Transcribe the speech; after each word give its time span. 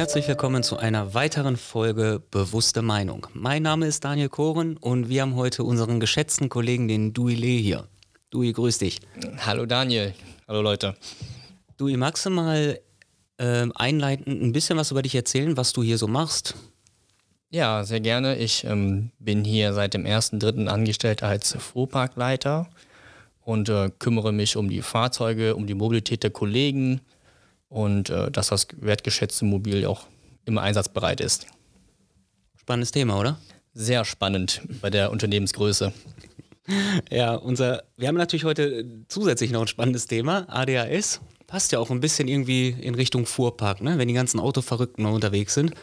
herzlich 0.00 0.26
willkommen 0.28 0.62
zu 0.62 0.78
einer 0.78 1.12
weiteren 1.12 1.58
Folge 1.58 2.22
Bewusste 2.30 2.80
Meinung. 2.80 3.26
Mein 3.34 3.62
Name 3.62 3.86
ist 3.86 4.02
Daniel 4.02 4.30
Koren 4.30 4.78
und 4.78 5.10
wir 5.10 5.20
haben 5.20 5.36
heute 5.36 5.62
unseren 5.62 6.00
geschätzten 6.00 6.48
Kollegen, 6.48 6.88
den 6.88 7.12
Dui 7.12 7.34
Lee 7.34 7.60
hier. 7.60 7.86
Dui, 8.30 8.50
grüß 8.50 8.78
dich. 8.78 9.00
Hallo 9.44 9.66
Daniel. 9.66 10.14
Hallo 10.48 10.62
Leute. 10.62 10.96
Dui, 11.76 11.98
magst 11.98 12.24
du 12.24 12.30
mal 12.30 12.80
äh, 13.36 13.66
einleitend 13.74 14.40
ein 14.40 14.52
bisschen 14.52 14.78
was 14.78 14.90
über 14.90 15.02
dich 15.02 15.14
erzählen, 15.14 15.58
was 15.58 15.74
du 15.74 15.82
hier 15.82 15.98
so 15.98 16.08
machst? 16.08 16.54
Ja, 17.50 17.84
sehr 17.84 18.00
gerne. 18.00 18.36
Ich 18.38 18.64
ähm, 18.64 19.10
bin 19.18 19.44
hier 19.44 19.74
seit 19.74 19.92
dem 19.92 20.06
1.3. 20.06 20.66
angestellt 20.66 21.22
als 21.22 21.58
Fuhrparkleiter 21.58 22.70
und 23.42 23.68
äh, 23.68 23.90
kümmere 23.98 24.32
mich 24.32 24.56
um 24.56 24.70
die 24.70 24.80
Fahrzeuge, 24.80 25.56
um 25.56 25.66
die 25.66 25.74
Mobilität 25.74 26.22
der 26.22 26.30
Kollegen 26.30 27.02
und 27.70 28.10
äh, 28.10 28.30
dass 28.30 28.48
das 28.48 28.66
wertgeschätzte 28.76 29.46
Mobil 29.46 29.86
auch 29.86 30.06
immer 30.44 30.60
einsatzbereit 30.60 31.22
ist. 31.22 31.46
Spannendes 32.58 32.90
Thema, 32.90 33.18
oder? 33.18 33.38
Sehr 33.72 34.04
spannend 34.04 34.60
bei 34.82 34.90
der 34.90 35.10
Unternehmensgröße. 35.10 35.92
Ja, 37.10 37.34
unser, 37.34 37.82
wir 37.96 38.06
haben 38.06 38.16
natürlich 38.16 38.44
heute 38.44 38.84
zusätzlich 39.08 39.50
noch 39.50 39.62
ein 39.62 39.66
spannendes 39.66 40.06
Thema, 40.06 40.46
ADHS. 40.48 41.20
Passt 41.48 41.72
ja 41.72 41.80
auch 41.80 41.90
ein 41.90 41.98
bisschen 41.98 42.28
irgendwie 42.28 42.68
in 42.68 42.94
Richtung 42.94 43.26
Fuhrpark, 43.26 43.80
ne? 43.80 43.98
wenn 43.98 44.06
die 44.06 44.14
ganzen 44.14 44.38
Autoverrückten 44.38 45.02
noch 45.02 45.12
unterwegs 45.12 45.54
sind. 45.54 45.74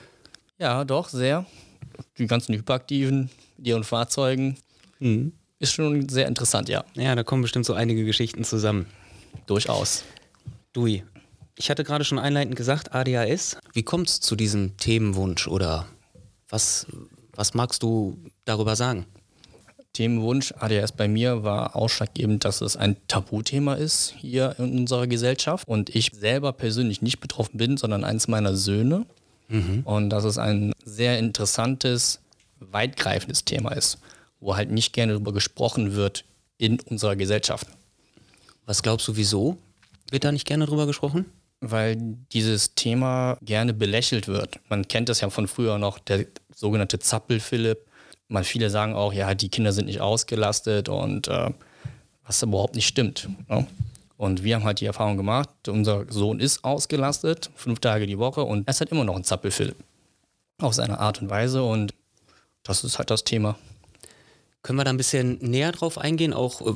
Ja, 0.60 0.86
doch, 0.86 1.10
sehr. 1.10 1.46
Die 2.18 2.28
ganzen 2.28 2.56
Hyperaktiven, 2.56 3.30
die 3.58 3.74
und 3.74 3.84
Fahrzeugen. 3.84 4.56
Mhm. 5.00 5.34
Ist 5.60 5.74
schon 5.74 6.08
sehr 6.08 6.28
interessant, 6.28 6.70
ja. 6.70 6.86
Ja, 6.94 7.16
da 7.16 7.24
kommen 7.24 7.42
bestimmt 7.42 7.66
so 7.66 7.74
einige 7.74 8.06
Geschichten 8.06 8.46
zusammen. 8.46 8.86
Durchaus. 9.46 10.06
Dui, 10.72 11.04
ich 11.58 11.70
hatte 11.70 11.84
gerade 11.84 12.06
schon 12.06 12.20
einleitend 12.20 12.56
gesagt, 12.56 12.94
ADHS. 12.94 13.58
Wie 13.74 13.84
kommt 13.84 14.10
es 14.10 14.20
zu 14.22 14.36
diesem 14.36 14.78
Themenwunsch 14.78 15.48
oder 15.48 15.88
was, 16.50 16.86
was 17.34 17.54
magst 17.54 17.84
du 17.84 18.18
darüber 18.46 18.76
sagen? 18.76 19.06
Themenwunsch 19.94 20.54
ADHS 20.60 20.92
bei 20.92 21.08
mir 21.08 21.44
war 21.44 21.76
ausschlaggebend, 21.76 22.46
dass 22.46 22.62
es 22.62 22.78
ein 22.78 22.98
Tabuthema 23.08 23.74
ist 23.74 24.14
hier 24.16 24.56
in 24.60 24.80
unserer 24.80 25.08
Gesellschaft 25.08 25.68
und 25.68 25.94
ich 25.96 26.12
selber 26.14 26.54
persönlich 26.54 27.02
nicht 27.02 27.20
betroffen 27.20 27.58
bin, 27.58 27.78
sondern 27.78 28.04
eins 28.04 28.28
meiner 28.28 28.56
Söhne. 28.56 29.08
Mhm. 29.48 29.82
Und 29.86 30.12
dass 30.12 30.24
es 30.24 30.38
ein 30.38 30.74
sehr 30.86 31.18
interessantes, 31.18 32.20
weitgreifendes 32.60 33.44
Thema 33.46 33.72
ist, 33.72 33.98
wo 34.40 34.56
halt 34.56 34.70
nicht 34.70 34.94
gerne 34.94 35.14
darüber 35.14 35.34
gesprochen 35.34 35.96
wird 35.96 36.26
in 36.60 36.80
unserer 36.82 37.16
Gesellschaft. 37.16 37.68
Was 38.68 38.84
glaubst 38.84 39.08
du, 39.08 39.16
wieso 39.16 39.58
wird 40.12 40.24
da 40.24 40.32
nicht 40.32 40.46
gerne 40.46 40.66
darüber 40.66 40.86
gesprochen? 40.86 41.26
Weil 41.62 41.98
dieses 42.32 42.76
Thema 42.76 43.38
gerne 43.42 43.74
belächelt 43.74 44.28
wird. 44.28 44.60
Man 44.70 44.88
kennt 44.88 45.10
das 45.10 45.22
ja 45.22 45.30
von 45.30 45.48
früher 45.48 45.78
noch, 45.78 46.00
der 46.00 46.26
sogenannte 46.54 47.00
Zappel-Philipp. 47.00 47.80
Viele 48.44 48.70
sagen 48.70 48.94
auch, 48.94 49.14
ja, 49.14 49.34
die 49.34 49.50
Kinder 49.50 49.72
sind 49.72 49.86
nicht 49.86 50.02
ausgelastet 50.02 50.90
und 50.90 51.28
äh, 51.28 51.52
was 52.26 52.44
überhaupt 52.44 52.76
nicht 52.76 52.88
stimmt. 52.88 53.30
Ne? 53.48 53.66
Und 54.18 54.44
wir 54.44 54.56
haben 54.56 54.64
halt 54.64 54.82
die 54.82 54.86
Erfahrung 54.86 55.16
gemacht, 55.16 55.50
unser 55.68 56.12
Sohn 56.12 56.40
ist 56.40 56.64
ausgelastet, 56.64 57.52
fünf 57.56 57.80
Tage 57.80 58.08
die 58.08 58.18
Woche 58.18 58.44
und 58.44 58.68
er 58.68 58.72
ist 58.72 58.80
halt 58.80 58.92
immer 58.92 59.04
noch 59.04 59.16
ein 59.16 59.24
Zappel-Philipp. 59.24 59.78
Auf 60.60 60.74
seine 60.74 61.00
Art 61.00 61.22
und 61.22 61.30
Weise 61.30 61.64
und 61.64 61.94
das 62.64 62.84
ist 62.84 62.98
halt 62.98 63.12
das 63.12 63.24
Thema. 63.24 63.58
Können 64.64 64.80
wir 64.80 64.84
da 64.84 64.90
ein 64.90 64.98
bisschen 64.98 65.38
näher 65.40 65.72
drauf 65.72 65.98
eingehen, 65.98 66.34
auch 66.34 66.62
äh, 66.62 66.74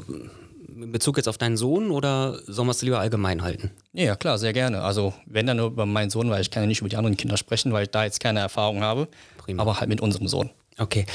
in 0.83 0.91
Bezug 0.91 1.17
jetzt 1.17 1.27
auf 1.27 1.37
deinen 1.37 1.57
Sohn 1.57 1.91
oder 1.91 2.39
sollen 2.47 2.67
wir 2.67 2.71
es 2.71 2.81
lieber 2.81 2.99
allgemein 2.99 3.41
halten? 3.41 3.71
Ja, 3.93 4.15
klar, 4.15 4.37
sehr 4.37 4.53
gerne. 4.53 4.81
Also 4.81 5.13
wenn 5.25 5.45
dann 5.45 5.57
nur 5.57 5.67
über 5.67 5.85
meinen 5.85 6.09
Sohn, 6.09 6.29
weil 6.29 6.41
ich 6.41 6.51
kann 6.51 6.63
ja 6.63 6.67
nicht 6.67 6.79
über 6.79 6.89
die 6.89 6.97
anderen 6.97 7.17
Kinder 7.17 7.37
sprechen, 7.37 7.73
weil 7.73 7.83
ich 7.83 7.89
da 7.89 8.03
jetzt 8.03 8.19
keine 8.19 8.39
Erfahrung 8.39 8.81
habe. 8.81 9.07
Prima. 9.37 9.61
Aber 9.61 9.79
halt 9.79 9.89
mit 9.89 10.01
unserem 10.01 10.27
Sohn. 10.27 10.49
Okay. 10.77 11.05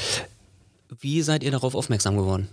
Wie 0.99 1.21
seid 1.21 1.43
ihr 1.43 1.51
darauf 1.51 1.75
aufmerksam 1.75 2.17
geworden? 2.17 2.49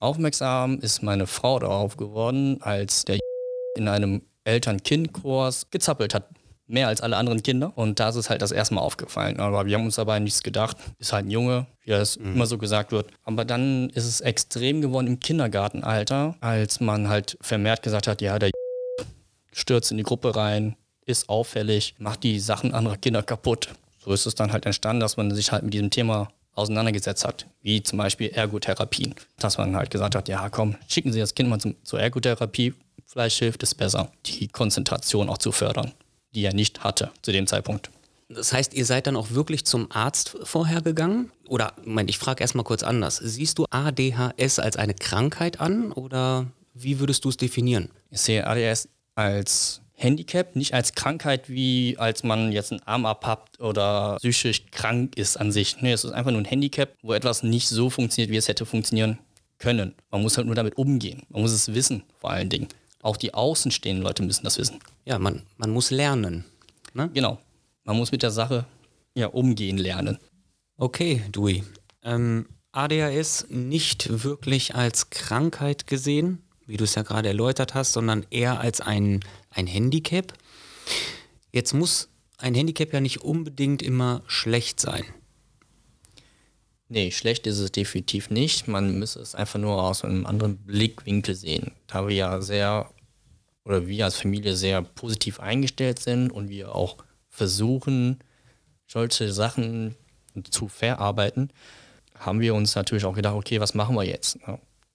Aufmerksam 0.00 0.80
ist 0.80 1.02
meine 1.02 1.26
Frau 1.26 1.58
darauf 1.58 1.96
geworden, 1.96 2.58
als 2.60 3.04
der 3.04 3.18
in 3.76 3.88
einem 3.88 4.22
Eltern-Kind-Kurs 4.44 5.70
gezappelt 5.70 6.14
hat 6.14 6.28
mehr 6.66 6.88
als 6.88 7.00
alle 7.00 7.16
anderen 7.16 7.42
Kinder. 7.42 7.72
Und 7.76 8.00
da 8.00 8.08
ist 8.08 8.16
es 8.16 8.30
halt 8.30 8.42
das 8.42 8.52
erste 8.52 8.74
Mal 8.74 8.80
aufgefallen. 8.80 9.40
Aber 9.40 9.66
wir 9.66 9.76
haben 9.76 9.84
uns 9.84 9.96
dabei 9.96 10.18
nichts 10.18 10.42
gedacht. 10.42 10.76
Ist 10.98 11.12
halt 11.12 11.26
ein 11.26 11.30
Junge, 11.30 11.66
wie 11.82 11.90
das 11.90 12.18
mhm. 12.18 12.34
immer 12.34 12.46
so 12.46 12.58
gesagt 12.58 12.92
wird. 12.92 13.10
Aber 13.24 13.44
dann 13.44 13.90
ist 13.90 14.06
es 14.06 14.20
extrem 14.20 14.80
geworden 14.80 15.06
im 15.06 15.20
Kindergartenalter, 15.20 16.36
als 16.40 16.80
man 16.80 17.08
halt 17.08 17.36
vermehrt 17.40 17.82
gesagt 17.82 18.06
hat, 18.06 18.22
ja, 18.22 18.38
der 18.38 18.50
stürzt 19.52 19.90
in 19.90 19.98
die 19.98 20.02
Gruppe 20.02 20.34
rein, 20.36 20.76
ist 21.06 21.28
auffällig, 21.28 21.94
macht 21.98 22.22
die 22.22 22.40
Sachen 22.40 22.72
anderer 22.72 22.96
Kinder 22.96 23.22
kaputt. 23.22 23.68
So 23.98 24.12
ist 24.12 24.26
es 24.26 24.34
dann 24.34 24.52
halt 24.52 24.66
entstanden, 24.66 25.00
dass 25.00 25.16
man 25.16 25.34
sich 25.34 25.52
halt 25.52 25.62
mit 25.62 25.74
diesem 25.74 25.90
Thema 25.90 26.28
auseinandergesetzt 26.54 27.24
hat, 27.24 27.46
wie 27.62 27.82
zum 27.82 27.98
Beispiel 27.98 28.28
Ergotherapien. 28.28 29.14
Dass 29.38 29.58
man 29.58 29.76
halt 29.76 29.90
gesagt 29.90 30.14
hat, 30.14 30.28
ja 30.28 30.48
komm, 30.48 30.76
schicken 30.88 31.12
Sie 31.12 31.18
das 31.18 31.34
Kind 31.34 31.48
mal 31.48 31.58
zum, 31.58 31.74
zur 31.82 32.00
Ergotherapie, 32.00 32.74
vielleicht 33.06 33.38
hilft 33.38 33.62
es 33.64 33.74
besser, 33.74 34.10
die 34.26 34.48
Konzentration 34.48 35.28
auch 35.28 35.38
zu 35.38 35.52
fördern 35.52 35.92
die 36.34 36.44
er 36.44 36.54
nicht 36.54 36.84
hatte 36.84 37.10
zu 37.22 37.32
dem 37.32 37.46
Zeitpunkt. 37.46 37.90
Das 38.28 38.52
heißt, 38.52 38.74
ihr 38.74 38.86
seid 38.86 39.06
dann 39.06 39.16
auch 39.16 39.30
wirklich 39.30 39.64
zum 39.64 39.90
Arzt 39.92 40.36
vorher 40.42 40.80
gegangen? 40.80 41.30
Oder, 41.48 41.74
Moment, 41.84 42.10
ich 42.10 42.18
frage 42.18 42.42
erstmal 42.42 42.64
kurz 42.64 42.82
anders. 42.82 43.16
Siehst 43.16 43.58
du 43.58 43.66
ADHS 43.70 44.58
als 44.58 44.76
eine 44.76 44.94
Krankheit 44.94 45.60
an 45.60 45.92
oder 45.92 46.46
wie 46.72 46.98
würdest 46.98 47.24
du 47.24 47.28
es 47.28 47.36
definieren? 47.36 47.90
Ich 48.10 48.20
sehe 48.20 48.46
ADHS 48.46 48.88
als 49.14 49.80
Handicap, 49.96 50.56
nicht 50.56 50.74
als 50.74 50.94
Krankheit, 50.94 51.48
wie 51.48 51.96
als 51.98 52.24
man 52.24 52.50
jetzt 52.50 52.72
einen 52.72 52.82
Arm 52.82 53.06
abhabt 53.06 53.60
oder 53.60 54.16
psychisch 54.16 54.66
krank 54.70 55.16
ist 55.16 55.36
an 55.36 55.52
sich. 55.52 55.80
Nee, 55.80 55.92
es 55.92 56.04
ist 56.04 56.12
einfach 56.12 56.32
nur 56.32 56.40
ein 56.40 56.46
Handicap, 56.46 56.94
wo 57.02 57.12
etwas 57.12 57.42
nicht 57.42 57.68
so 57.68 57.90
funktioniert, 57.90 58.32
wie 58.32 58.36
es 58.36 58.48
hätte 58.48 58.66
funktionieren 58.66 59.18
können. 59.58 59.94
Man 60.10 60.22
muss 60.22 60.36
halt 60.36 60.46
nur 60.46 60.56
damit 60.56 60.76
umgehen. 60.76 61.22
Man 61.28 61.42
muss 61.42 61.52
es 61.52 61.72
wissen, 61.74 62.02
vor 62.18 62.30
allen 62.30 62.48
Dingen. 62.48 62.68
Auch 63.04 63.18
die 63.18 63.34
außenstehenden 63.34 64.02
Leute 64.02 64.22
müssen 64.22 64.44
das 64.44 64.56
wissen. 64.56 64.80
Ja, 65.04 65.18
man, 65.18 65.42
man 65.58 65.68
muss 65.68 65.90
lernen. 65.90 66.46
Ne? 66.94 67.10
Genau. 67.12 67.38
Man 67.84 67.98
muss 67.98 68.12
mit 68.12 68.22
der 68.22 68.30
Sache 68.30 68.64
ja 69.14 69.26
umgehen 69.26 69.76
lernen. 69.76 70.16
Okay, 70.78 71.22
Dui. 71.30 71.64
Ähm, 72.02 72.46
ADHS 72.72 73.48
nicht 73.50 74.24
wirklich 74.24 74.74
als 74.74 75.10
Krankheit 75.10 75.86
gesehen, 75.86 76.42
wie 76.64 76.78
du 76.78 76.84
es 76.84 76.94
ja 76.94 77.02
gerade 77.02 77.28
erläutert 77.28 77.74
hast, 77.74 77.92
sondern 77.92 78.24
eher 78.30 78.58
als 78.58 78.80
ein, 78.80 79.20
ein 79.50 79.66
Handicap. 79.66 80.32
Jetzt 81.52 81.74
muss 81.74 82.08
ein 82.38 82.54
Handicap 82.54 82.90
ja 82.94 83.00
nicht 83.00 83.20
unbedingt 83.20 83.82
immer 83.82 84.22
schlecht 84.28 84.80
sein. 84.80 85.04
Nee, 86.88 87.10
schlecht 87.10 87.46
ist 87.46 87.58
es 87.58 87.70
definitiv 87.70 88.30
nicht. 88.30 88.66
Man 88.66 88.98
müsste 88.98 89.20
es 89.20 89.34
einfach 89.34 89.58
nur 89.58 89.82
aus 89.82 90.04
einem 90.04 90.24
anderen 90.24 90.56
Blickwinkel 90.56 91.34
sehen. 91.34 91.72
Da 91.86 92.08
wir 92.08 92.14
ja 92.14 92.40
sehr 92.40 92.90
oder 93.64 93.86
wir 93.86 94.04
als 94.04 94.16
Familie 94.16 94.54
sehr 94.56 94.82
positiv 94.82 95.40
eingestellt 95.40 95.98
sind 95.98 96.30
und 96.30 96.48
wir 96.48 96.74
auch 96.74 96.98
versuchen, 97.28 98.18
solche 98.86 99.32
Sachen 99.32 99.96
zu 100.50 100.68
verarbeiten, 100.68 101.50
haben 102.14 102.40
wir 102.40 102.54
uns 102.54 102.74
natürlich 102.74 103.04
auch 103.04 103.14
gedacht, 103.14 103.34
okay, 103.34 103.60
was 103.60 103.74
machen 103.74 103.96
wir 103.96 104.04
jetzt? 104.04 104.38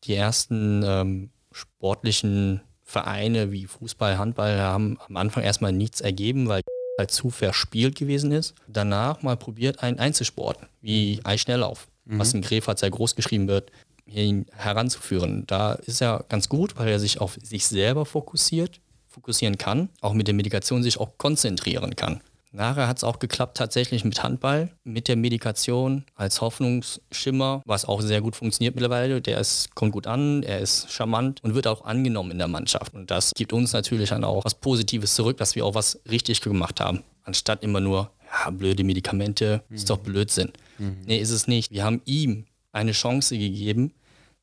Die 0.03 0.15
ersten 0.15 0.83
ähm, 0.85 1.29
sportlichen 1.51 2.61
Vereine 2.83 3.51
wie 3.51 3.65
Fußball, 3.65 4.17
Handball 4.17 4.59
haben 4.59 4.97
am 5.07 5.17
Anfang 5.17 5.43
erstmal 5.43 5.71
nichts 5.71 6.01
ergeben, 6.01 6.47
weil 6.47 6.61
halt 6.97 7.11
zu 7.11 7.29
verspielt 7.29 7.95
gewesen 7.95 8.31
ist. 8.31 8.55
Danach 8.67 9.21
mal 9.21 9.37
probiert 9.37 9.81
einen 9.83 9.99
Einzelsport 9.99 10.59
wie 10.81 11.19
Eisschnelllauf, 11.23 11.87
mhm. 12.05 12.19
was 12.19 12.33
in 12.33 12.41
Grefat 12.41 12.79
sehr 12.79 12.89
groß 12.89 13.15
geschrieben 13.15 13.47
wird, 13.47 13.71
ihn 14.13 14.45
heranzuführen. 14.55 15.45
Da 15.47 15.73
ist 15.73 16.01
er 16.01 16.25
ganz 16.29 16.49
gut, 16.49 16.77
weil 16.77 16.87
er 16.87 16.99
sich 16.99 17.21
auf 17.21 17.37
sich 17.41 17.67
selber 17.67 18.05
fokussiert, 18.05 18.79
fokussieren 19.07 19.57
kann, 19.57 19.89
auch 20.01 20.13
mit 20.13 20.27
der 20.27 20.35
Medikation 20.35 20.83
sich 20.83 20.99
auch 20.99 21.17
konzentrieren 21.17 21.95
kann. 21.95 22.21
Nachher 22.51 22.87
hat 22.87 22.97
es 22.97 23.03
auch 23.03 23.19
geklappt 23.19 23.57
tatsächlich 23.57 24.03
mit 24.03 24.23
Handball, 24.23 24.71
mit 24.83 25.07
der 25.07 25.15
Medikation 25.15 26.05
als 26.15 26.41
Hoffnungsschimmer, 26.41 27.61
was 27.65 27.85
auch 27.85 28.01
sehr 28.01 28.21
gut 28.21 28.35
funktioniert 28.35 28.73
mittlerweile. 28.73 29.21
Der 29.21 29.39
ist, 29.39 29.75
kommt 29.75 29.91
gut 29.91 30.07
an, 30.07 30.41
er 30.41 30.59
ist 30.59 30.91
charmant 30.91 31.43
und 31.43 31.53
wird 31.53 31.67
auch 31.67 31.85
angenommen 31.85 32.31
in 32.31 32.39
der 32.39 32.47
Mannschaft. 32.47 32.95
Und 32.95 33.11
das 33.11 33.33
gibt 33.35 33.53
uns 33.53 33.73
natürlich 33.73 34.09
dann 34.09 34.23
auch 34.23 34.45
was 34.45 34.55
Positives 34.55 35.13
zurück, 35.13 35.37
dass 35.37 35.55
wir 35.55 35.63
auch 35.63 35.75
was 35.75 35.99
richtig 36.09 36.41
gemacht 36.41 36.79
haben, 36.79 37.03
anstatt 37.23 37.63
immer 37.63 37.81
nur, 37.81 38.09
ja, 38.31 38.49
blöde 38.49 38.83
Medikamente, 38.83 39.61
mhm. 39.69 39.75
ist 39.75 39.89
doch 39.89 39.99
Blödsinn. 39.99 40.51
Mhm. 40.79 40.97
Nee, 41.05 41.19
ist 41.19 41.31
es 41.31 41.47
nicht. 41.47 41.71
Wir 41.71 41.83
haben 41.83 42.01
ihm 42.05 42.45
eine 42.71 42.93
Chance 42.93 43.37
gegeben, 43.37 43.93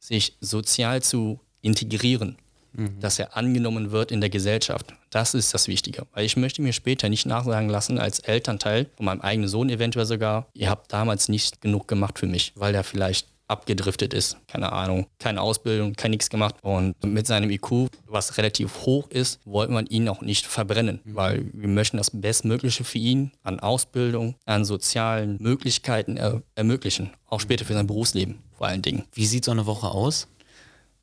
sich 0.06 0.36
sozial 0.40 1.02
zu 1.02 1.40
integrieren, 1.62 2.38
mhm. 2.72 3.00
dass 3.00 3.18
er 3.18 3.36
angenommen 3.36 3.90
wird 3.90 4.12
in 4.12 4.20
der 4.20 4.30
Gesellschaft. 4.30 4.94
Das 5.10 5.34
ist 5.34 5.52
das 5.52 5.66
Wichtige. 5.66 6.06
Weil 6.12 6.24
ich 6.24 6.36
möchte 6.36 6.62
mir 6.62 6.72
später 6.72 7.08
nicht 7.08 7.26
nachsagen 7.26 7.68
lassen, 7.68 7.98
als 7.98 8.20
Elternteil 8.20 8.86
von 8.96 9.06
meinem 9.06 9.20
eigenen 9.20 9.48
Sohn 9.48 9.68
eventuell 9.68 10.06
sogar, 10.06 10.46
ihr 10.54 10.70
habt 10.70 10.92
damals 10.92 11.28
nicht 11.28 11.60
genug 11.60 11.88
gemacht 11.88 12.20
für 12.20 12.26
mich, 12.26 12.52
weil 12.54 12.74
er 12.74 12.84
vielleicht 12.84 13.26
abgedriftet 13.48 14.12
ist. 14.14 14.36
Keine 14.48 14.72
Ahnung, 14.72 15.06
keine 15.18 15.40
Ausbildung, 15.40 15.94
kein 15.94 16.10
nichts 16.10 16.30
gemacht. 16.30 16.56
Und 16.62 16.94
mit 17.04 17.26
seinem 17.26 17.50
IQ, 17.50 17.88
was 18.06 18.38
relativ 18.38 18.86
hoch 18.86 19.08
ist, 19.10 19.40
wollte 19.44 19.72
man 19.72 19.86
ihn 19.86 20.08
auch 20.08 20.20
nicht 20.20 20.46
verbrennen, 20.46 21.00
mhm. 21.04 21.14
weil 21.14 21.50
wir 21.52 21.68
möchten 21.68 21.96
das 21.96 22.10
Bestmögliche 22.10 22.84
für 22.84 22.98
ihn 22.98 23.32
an 23.42 23.60
Ausbildung, 23.60 24.34
an 24.44 24.64
sozialen 24.64 25.36
Möglichkeiten 25.40 26.16
er 26.16 26.42
ermöglichen. 26.54 27.10
Auch 27.26 27.40
später 27.40 27.64
für 27.64 27.74
sein 27.74 27.86
Berufsleben 27.86 28.42
vor 28.56 28.66
allen 28.66 28.82
Dingen. 28.82 29.04
Wie 29.12 29.26
sieht 29.26 29.44
so 29.44 29.50
eine 29.50 29.66
Woche 29.66 29.88
aus? 29.88 30.28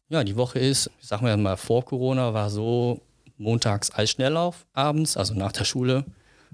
Ja, 0.10 0.24
die 0.24 0.36
Woche 0.36 0.60
ist, 0.60 0.90
ich 1.00 1.08
sag 1.08 1.22
mal, 1.22 1.58
vor 1.58 1.86
Corona 1.86 2.34
war 2.34 2.50
so 2.50 3.02
montags 3.38 3.94
Eisschnelllauf, 3.94 4.66
abends, 4.74 5.18
also 5.18 5.34
nach 5.34 5.52
der 5.52 5.66
Schule, 5.66 6.06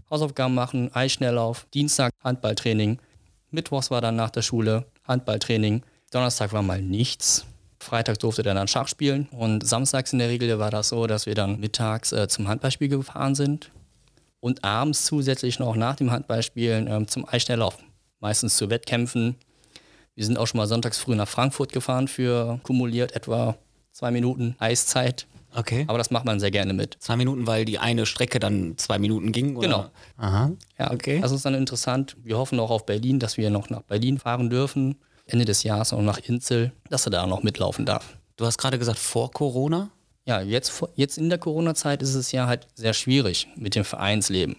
Hausaufgaben 0.10 0.56
machen, 0.56 0.94
Eisschnelllauf, 0.94 1.68
Dienstag 1.74 2.12
Handballtraining, 2.24 3.00
Mittwochs 3.52 3.92
war 3.92 4.02
dann 4.02 4.16
nach 4.16 4.30
der 4.30 4.44
Schule 4.44 4.86
Handballtraining, 5.10 5.84
Donnerstag 6.12 6.54
war 6.54 6.62
mal 6.62 6.82
nichts. 6.82 7.46
Freitag 7.82 8.20
durfte 8.20 8.46
er 8.46 8.54
dann 8.54 8.68
Schach 8.68 8.88
spielen 8.88 9.28
und 9.32 9.66
samstags 9.66 10.14
in 10.14 10.20
der 10.20 10.30
Regel 10.30 10.60
war 10.60 10.70
das 10.70 10.90
so, 10.90 11.08
dass 11.08 11.26
wir 11.26 11.36
dann 11.36 11.60
mittags 11.60 12.12
äh, 12.12 12.28
zum 12.28 12.48
Handballspiel 12.48 12.90
gefahren 12.90 13.36
sind 13.36 13.72
und 14.40 14.64
abends 14.64 15.06
zusätzlich 15.06 15.60
noch 15.60 15.76
nach 15.76 15.96
dem 15.96 16.12
Handballspielen 16.12 16.88
äh, 16.88 17.06
zum 17.08 17.28
Eisschnelllauf. 17.28 17.78
Meistens 18.20 18.58
zu 18.58 18.70
Wettkämpfen. 18.70 19.36
Wir 20.14 20.26
sind 20.26 20.38
auch 20.38 20.48
schon 20.48 20.58
mal 20.58 20.68
sonntags 20.68 20.98
früh 20.98 21.16
nach 21.16 21.28
Frankfurt 21.28 21.72
gefahren 21.72 22.10
für 22.10 22.60
kumuliert 22.64 23.14
etwa 23.14 23.58
zwei 23.94 24.12
Minuten 24.12 24.56
Eiszeit. 24.60 25.26
Okay. 25.56 25.86
Aber 25.88 25.98
das 25.98 26.12
macht 26.12 26.26
man 26.26 26.40
sehr 26.40 26.52
gerne 26.52 26.74
mit. 26.74 26.98
Zwei 27.00 27.16
Minuten, 27.16 27.48
weil 27.48 27.66
die 27.66 27.80
eine 27.80 28.06
Strecke 28.06 28.40
dann 28.40 28.78
zwei 28.78 29.00
Minuten 29.00 29.32
ging? 29.32 29.56
Oder? 29.56 29.68
Genau. 29.68 29.90
Aha. 30.18 30.52
Ja, 30.78 30.92
okay. 30.92 31.20
Das 31.22 31.32
ist 31.32 31.46
dann 31.46 31.56
interessant. 31.56 32.16
Wir 32.24 32.38
hoffen 32.38 32.60
auch 32.60 32.70
auf 32.70 32.86
Berlin, 32.86 33.20
dass 33.20 33.38
wir 33.38 33.50
noch 33.50 33.70
nach 33.70 33.82
Berlin 33.82 34.20
fahren 34.20 34.50
dürfen. 34.50 34.96
Ende 35.26 35.46
des 35.46 35.64
Jahres 35.64 35.94
auch 35.94 36.02
nach 36.02 36.18
Inzel, 36.18 36.72
dass 36.90 37.06
er 37.06 37.12
da 37.12 37.28
noch 37.28 37.44
mitlaufen 37.44 37.86
darf. 37.86 38.18
Du 38.38 38.46
hast 38.46 38.58
gerade 38.58 38.80
gesagt, 38.80 39.00
vor 39.00 39.32
Corona? 39.32 39.90
Ja, 40.26 40.42
jetzt, 40.42 40.84
jetzt 40.96 41.18
in 41.18 41.30
der 41.30 41.40
Corona-Zeit 41.40 42.02
ist 42.02 42.16
es 42.16 42.32
ja 42.32 42.48
halt 42.48 42.68
sehr 42.76 42.94
schwierig 42.94 43.48
mit 43.56 43.76
dem 43.76 43.84
Vereinsleben. 43.84 44.58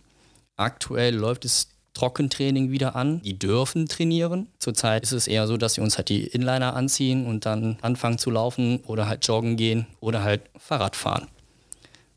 Aktuell 0.56 1.14
läuft 1.14 1.44
es 1.44 1.69
Trockentraining 2.00 2.70
wieder 2.70 2.97
an. 2.97 3.20
Die 3.20 3.38
dürfen 3.38 3.87
trainieren. 3.87 4.49
Zurzeit 4.58 5.02
ist 5.02 5.12
es 5.12 5.29
eher 5.29 5.47
so, 5.47 5.58
dass 5.58 5.75
sie 5.75 5.82
uns 5.82 5.99
halt 5.99 6.08
die 6.08 6.25
Inliner 6.25 6.75
anziehen 6.75 7.26
und 7.26 7.44
dann 7.44 7.76
anfangen 7.82 8.17
zu 8.17 8.31
laufen 8.31 8.81
oder 8.87 9.06
halt 9.06 9.26
joggen 9.26 9.56
gehen 9.56 9.87
oder 10.00 10.23
halt 10.23 10.41
Fahrrad 10.56 10.97
fahren. 10.97 11.29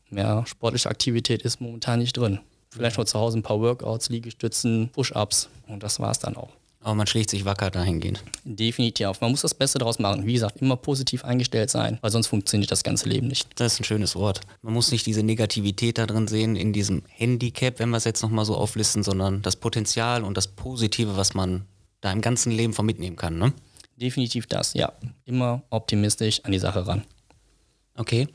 Mehr 0.08 0.44
sportliche 0.46 0.88
Aktivität 0.88 1.42
ist 1.42 1.60
momentan 1.60 1.98
nicht 1.98 2.16
drin. 2.16 2.40
Vielleicht 2.70 2.96
noch 2.96 3.04
zu 3.04 3.18
Hause 3.18 3.38
ein 3.38 3.42
paar 3.42 3.60
Workouts, 3.60 4.08
Liegestützen, 4.08 4.88
Push-Ups 4.88 5.50
und 5.68 5.82
das 5.82 6.00
war 6.00 6.12
es 6.12 6.18
dann 6.18 6.36
auch. 6.36 6.50
Aber 6.84 6.94
man 6.94 7.06
schlägt 7.06 7.30
sich 7.30 7.46
wacker 7.46 7.70
dahingehend. 7.70 8.22
Definitiv. 8.44 9.20
Man 9.22 9.30
muss 9.30 9.40
das 9.40 9.54
Beste 9.54 9.78
daraus 9.78 9.98
machen. 9.98 10.26
Wie 10.26 10.34
gesagt, 10.34 10.60
immer 10.60 10.76
positiv 10.76 11.24
eingestellt 11.24 11.70
sein, 11.70 11.98
weil 12.02 12.10
sonst 12.10 12.26
funktioniert 12.26 12.70
das 12.70 12.84
ganze 12.84 13.08
Leben 13.08 13.26
nicht. 13.26 13.48
Das 13.58 13.72
ist 13.72 13.80
ein 13.80 13.84
schönes 13.84 14.14
Wort. 14.14 14.42
Man 14.60 14.74
muss 14.74 14.92
nicht 14.92 15.06
diese 15.06 15.22
Negativität 15.22 15.96
da 15.96 16.06
drin 16.06 16.28
sehen, 16.28 16.56
in 16.56 16.74
diesem 16.74 17.02
Handicap, 17.08 17.78
wenn 17.78 17.88
wir 17.88 17.96
es 17.96 18.04
jetzt 18.04 18.22
nochmal 18.22 18.44
so 18.44 18.54
auflisten, 18.54 19.02
sondern 19.02 19.40
das 19.40 19.56
Potenzial 19.56 20.22
und 20.24 20.36
das 20.36 20.46
Positive, 20.46 21.16
was 21.16 21.32
man 21.32 21.64
da 22.02 22.12
im 22.12 22.20
ganzen 22.20 22.52
Leben 22.52 22.74
von 22.74 22.84
mitnehmen 22.84 23.16
kann. 23.16 23.38
Ne? 23.38 23.54
Definitiv 23.96 24.46
das, 24.46 24.74
ja. 24.74 24.92
Immer 25.24 25.62
optimistisch 25.70 26.44
an 26.44 26.52
die 26.52 26.58
Sache 26.58 26.86
ran. 26.86 27.02
Okay. 27.96 28.28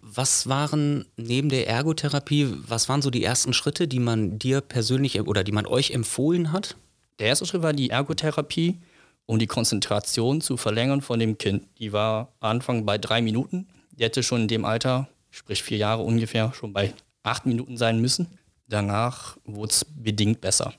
Was 0.00 0.48
waren 0.48 1.06
neben 1.16 1.50
der 1.50 1.68
Ergotherapie, 1.68 2.48
was 2.66 2.88
waren 2.88 3.00
so 3.00 3.10
die 3.10 3.22
ersten 3.22 3.52
Schritte, 3.52 3.86
die 3.86 4.00
man 4.00 4.40
dir 4.40 4.60
persönlich 4.60 5.20
oder 5.20 5.44
die 5.44 5.52
man 5.52 5.66
euch 5.66 5.92
empfohlen 5.92 6.50
hat? 6.50 6.76
Der 7.22 7.28
erste 7.28 7.46
Schritt 7.46 7.62
war 7.62 7.72
die 7.72 7.90
Ergotherapie, 7.90 8.80
um 9.26 9.38
die 9.38 9.46
Konzentration 9.46 10.40
zu 10.40 10.56
verlängern 10.56 11.02
von 11.02 11.20
dem 11.20 11.38
Kind. 11.38 11.68
Die 11.78 11.92
war 11.92 12.32
Anfang 12.40 12.84
bei 12.84 12.98
drei 12.98 13.22
Minuten. 13.22 13.68
Die 13.92 14.02
hätte 14.02 14.24
schon 14.24 14.40
in 14.40 14.48
dem 14.48 14.64
Alter, 14.64 15.06
sprich 15.30 15.62
vier 15.62 15.78
Jahre 15.78 16.02
ungefähr, 16.02 16.52
schon 16.52 16.72
bei 16.72 16.92
acht 17.22 17.46
Minuten 17.46 17.76
sein 17.76 18.00
müssen. 18.00 18.26
Danach 18.66 19.36
wurde 19.44 19.70
es 19.70 19.84
bedingt 19.84 20.40
besser. 20.40 20.74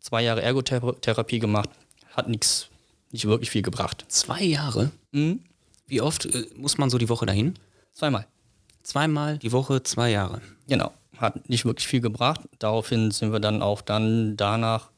Zwei 0.00 0.22
Jahre 0.22 0.40
Ergotherapie 0.40 1.38
gemacht, 1.38 1.68
hat 2.12 2.30
nichts, 2.30 2.70
nicht 3.10 3.26
wirklich 3.26 3.50
viel 3.50 3.60
gebracht. 3.60 4.06
Zwei 4.08 4.42
Jahre? 4.42 4.90
Mhm. 5.12 5.40
Wie 5.86 6.00
oft 6.00 6.24
äh, 6.24 6.46
muss 6.56 6.78
man 6.78 6.88
so 6.88 6.96
die 6.96 7.10
Woche 7.10 7.26
dahin? 7.26 7.56
Zweimal. 7.92 8.26
Zweimal 8.82 9.36
die 9.36 9.52
Woche, 9.52 9.82
zwei 9.82 10.12
Jahre. 10.12 10.40
Genau. 10.66 10.94
Hat 11.18 11.46
nicht 11.50 11.66
wirklich 11.66 11.86
viel 11.86 12.00
gebracht. 12.00 12.40
Daraufhin 12.58 13.10
sind 13.10 13.32
wir 13.32 13.40
dann 13.40 13.60
auch 13.60 13.82
dann 13.82 14.38
danach 14.38 14.93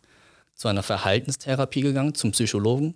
zu 0.57 0.69
einer 0.69 0.83
Verhaltenstherapie 0.83 1.83
gegangen, 1.83 2.15
zum 2.15 2.33
Psychologen, 2.33 2.95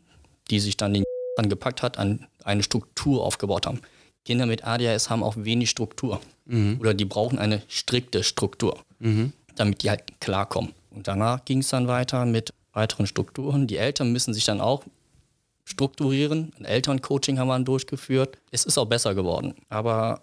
die 0.50 0.58
sich 0.60 0.76
dann 0.76 0.94
den 0.94 1.04
angepackt 1.36 1.82
hat, 1.82 1.98
an 1.98 2.26
eine 2.42 2.62
Struktur 2.62 3.24
aufgebaut 3.24 3.66
haben. 3.66 3.80
Kinder 4.24 4.46
mit 4.46 4.64
ADHS 4.64 5.08
haben 5.08 5.22
auch 5.22 5.36
wenig 5.36 5.70
Struktur 5.70 6.20
mhm. 6.46 6.78
oder 6.80 6.94
die 6.94 7.04
brauchen 7.04 7.38
eine 7.38 7.62
strikte 7.68 8.22
Struktur, 8.24 8.78
mhm. 8.98 9.32
damit 9.54 9.82
die 9.82 9.90
halt 9.90 10.20
klarkommen. 10.20 10.72
Und 10.90 11.06
danach 11.08 11.44
ging 11.44 11.58
es 11.58 11.68
dann 11.68 11.88
weiter 11.88 12.26
mit 12.26 12.52
weiteren 12.72 13.06
Strukturen. 13.06 13.66
Die 13.66 13.76
Eltern 13.76 14.12
müssen 14.12 14.34
sich 14.34 14.44
dann 14.44 14.60
auch 14.60 14.84
strukturieren. 15.64 16.52
Ein 16.58 16.64
Elterncoaching 16.64 17.38
haben 17.38 17.48
wir 17.48 17.54
dann 17.54 17.64
durchgeführt. 17.64 18.36
Es 18.50 18.64
ist 18.64 18.76
auch 18.76 18.86
besser 18.86 19.14
geworden. 19.14 19.54
Aber 19.68 20.22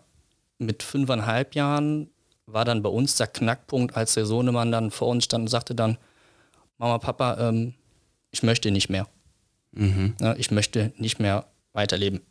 mit 0.59 0.83
fünfeinhalb 0.83 1.55
Jahren 1.55 2.09
war 2.45 2.65
dann 2.65 2.81
bei 2.81 2.89
uns 2.89 3.15
der 3.15 3.27
Knackpunkt, 3.27 3.95
als 3.95 4.13
der 4.13 4.25
Sohnemann 4.25 4.71
dann 4.71 4.91
vor 4.91 5.07
uns 5.07 5.25
stand 5.25 5.43
und 5.43 5.47
sagte 5.47 5.75
dann, 5.75 5.97
Mama, 6.77 6.97
Papa, 6.99 7.37
ähm, 7.39 7.73
ich 8.31 8.43
möchte 8.43 8.71
nicht 8.71 8.89
mehr. 8.89 9.07
Mhm. 9.71 10.15
Ja, 10.21 10.35
ich 10.35 10.51
möchte 10.51 10.93
nicht 10.97 11.19
mehr 11.19 11.45
weiterleben. 11.73 12.21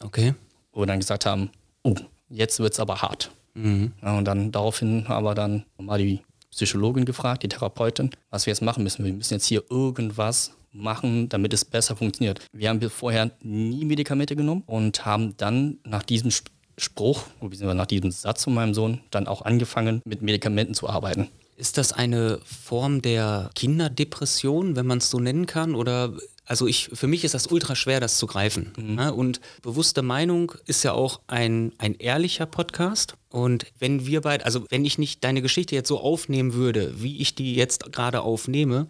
Okay. 0.00 0.34
Wo 0.72 0.80
wir 0.80 0.86
dann 0.86 1.00
gesagt 1.00 1.26
haben, 1.26 1.50
oh, 1.82 1.94
jetzt 2.28 2.58
wird 2.58 2.72
es 2.72 2.80
aber 2.80 3.02
hart. 3.02 3.30
Mhm. 3.54 3.92
Ja, 4.02 4.16
und 4.16 4.24
dann 4.24 4.52
daraufhin 4.52 5.08
haben 5.08 5.24
wir 5.24 5.34
dann 5.34 5.64
mal 5.78 5.98
die 5.98 6.20
Psychologin 6.50 7.04
gefragt, 7.04 7.42
die 7.42 7.48
Therapeutin, 7.48 8.10
was 8.30 8.46
wir 8.46 8.52
jetzt 8.52 8.62
machen 8.62 8.82
müssen. 8.82 9.04
Wir 9.04 9.12
müssen 9.12 9.34
jetzt 9.34 9.46
hier 9.46 9.64
irgendwas 9.70 10.52
machen, 10.72 11.28
damit 11.28 11.52
es 11.52 11.64
besser 11.64 11.96
funktioniert. 11.96 12.46
Wir 12.52 12.68
haben 12.68 12.80
vorher 12.90 13.30
nie 13.40 13.84
Medikamente 13.84 14.36
genommen 14.36 14.62
und 14.66 15.04
haben 15.04 15.36
dann 15.36 15.78
nach 15.84 16.02
diesem 16.02 16.30
Spruch, 16.78 17.24
oder 17.40 17.74
nach 17.74 17.86
diesem 17.86 18.10
Satz 18.10 18.44
von 18.44 18.54
meinem 18.54 18.74
Sohn, 18.74 19.00
dann 19.10 19.26
auch 19.26 19.42
angefangen, 19.42 20.00
mit 20.04 20.22
Medikamenten 20.22 20.74
zu 20.74 20.88
arbeiten. 20.88 21.28
Ist 21.56 21.78
das 21.78 21.92
eine 21.92 22.40
Form 22.44 23.02
der 23.02 23.50
Kinderdepression, 23.54 24.74
wenn 24.74 24.86
man 24.86 24.98
es 24.98 25.10
so 25.10 25.20
nennen 25.20 25.46
kann? 25.46 25.74
Oder 25.74 26.14
also 26.44 26.66
ich, 26.66 26.90
für 26.92 27.06
mich 27.06 27.24
ist 27.24 27.34
das 27.34 27.46
ultra 27.46 27.76
schwer, 27.76 28.00
das 28.00 28.16
zu 28.16 28.26
greifen. 28.26 28.72
Mhm. 28.76 28.98
Ja, 28.98 29.10
und 29.10 29.40
bewusste 29.62 30.02
Meinung 30.02 30.52
ist 30.66 30.82
ja 30.82 30.92
auch 30.92 31.20
ein, 31.26 31.72
ein 31.78 31.94
ehrlicher 31.94 32.46
Podcast. 32.46 33.14
Und 33.28 33.66
wenn 33.78 34.06
wir 34.06 34.22
beide, 34.22 34.44
also 34.44 34.64
wenn 34.70 34.84
ich 34.84 34.98
nicht 34.98 35.22
deine 35.24 35.40
Geschichte 35.40 35.74
jetzt 35.74 35.88
so 35.88 36.00
aufnehmen 36.00 36.54
würde, 36.54 37.00
wie 37.00 37.18
ich 37.18 37.34
die 37.34 37.54
jetzt 37.54 37.92
gerade 37.92 38.22
aufnehme, 38.22 38.88